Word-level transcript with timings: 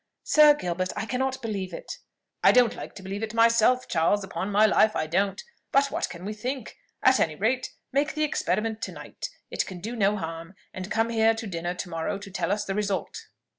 Sir 0.23 0.55
Gilbert, 0.55 0.91
I 0.95 1.05
cannot 1.05 1.43
believe 1.43 1.73
it." 1.75 1.99
"I 2.43 2.51
don't 2.51 2.73
like 2.75 2.95
to 2.95 3.03
believe 3.03 3.21
it 3.21 3.35
myself, 3.35 3.87
Charles; 3.87 4.23
upon 4.23 4.49
my 4.51 4.65
life 4.65 4.95
I 4.95 5.05
don't. 5.05 5.43
But 5.71 5.91
what 5.91 6.09
can 6.09 6.25
we 6.25 6.33
think? 6.33 6.75
At 7.03 7.19
any 7.19 7.35
rate, 7.35 7.75
make 7.91 8.15
the 8.15 8.23
experiment 8.23 8.81
to 8.81 8.91
night; 8.91 9.29
it 9.51 9.67
can 9.67 9.79
do 9.79 9.95
no 9.95 10.17
harm; 10.17 10.55
and 10.73 10.89
come 10.89 11.09
here 11.09 11.35
to 11.35 11.45
dinner 11.45 11.75
to 11.75 11.87
morrow 11.89 12.17
to 12.17 12.31
tell 12.31 12.51
us 12.51 12.65
the 12.65 12.73
result." 12.73 13.27